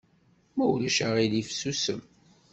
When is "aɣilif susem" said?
1.07-2.01